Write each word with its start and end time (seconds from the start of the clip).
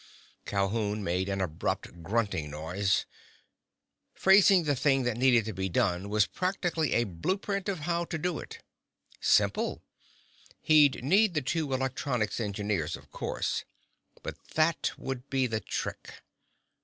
Calhoun 0.47 1.03
made 1.03 1.29
an 1.29 1.41
abrupt 1.41 2.01
grunting 2.01 2.49
noise. 2.49 3.05
Phrasing 4.15 4.63
the 4.63 4.75
thing 4.75 5.03
that 5.03 5.15
needed 5.15 5.45
to 5.45 5.53
be 5.53 5.69
done 5.69 6.09
was 6.09 6.25
practically 6.25 6.93
a 6.93 7.03
blueprint 7.03 7.69
of 7.69 7.81
how 7.81 8.05
to 8.05 8.17
do 8.17 8.39
it. 8.39 8.63
Simple! 9.19 9.83
He'd 10.59 11.03
need 11.03 11.35
the 11.35 11.43
two 11.43 11.71
electronics 11.71 12.39
engineers, 12.39 12.97
of 12.97 13.11
course. 13.11 13.63
But 14.23 14.43
that 14.55 14.89
would 14.97 15.29
be 15.29 15.45
the 15.45 15.59
trick.... 15.59 16.11